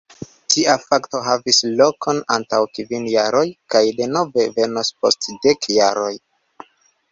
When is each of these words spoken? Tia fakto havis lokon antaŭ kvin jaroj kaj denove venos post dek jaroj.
Tia 0.51 0.75
fakto 0.83 1.19
havis 1.27 1.59
lokon 1.81 2.21
antaŭ 2.37 2.63
kvin 2.79 3.05
jaroj 3.13 3.45
kaj 3.75 3.83
denove 4.01 4.49
venos 4.59 4.93
post 5.03 5.31
dek 5.47 5.71
jaroj. 5.79 6.11